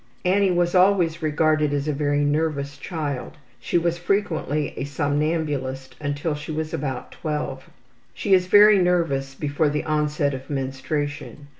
[0.25, 6.33] Annie was always regarded as a very nervous child; she was frequently a somnambulist until
[6.33, 7.69] she was about 12.
[8.11, 11.49] She is very nervous before the onset of menstruation.